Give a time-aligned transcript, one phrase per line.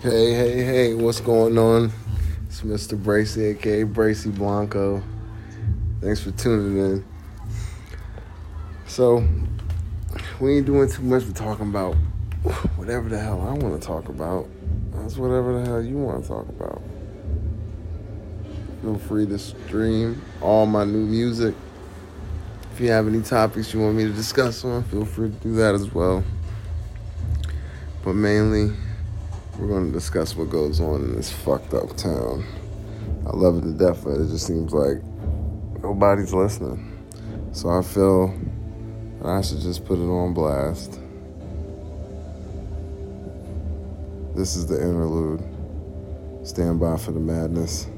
[0.00, 1.90] Hey, hey, hey, what's going on?
[2.46, 2.96] It's Mr.
[2.96, 5.02] Bracy, aka Bracy Blanco.
[6.00, 7.04] Thanks for tuning in.
[8.86, 9.26] So,
[10.38, 11.24] we ain't doing too much.
[11.24, 11.94] We're talking about
[12.76, 14.48] whatever the hell I want to talk about.
[14.92, 16.80] That's whatever the hell you want to talk about.
[18.82, 21.56] Feel free to stream all my new music.
[22.72, 25.56] If you have any topics you want me to discuss on, feel free to do
[25.56, 26.22] that as well.
[28.04, 28.76] But mainly,
[29.58, 32.44] we're going to discuss what goes on in this fucked up town.
[33.26, 35.02] I love it to death, but it just seems like
[35.82, 36.96] nobody's listening.
[37.52, 38.32] So I feel
[39.24, 41.00] I should just put it on blast.
[44.36, 45.42] This is the interlude.
[46.46, 47.88] Stand by for the madness.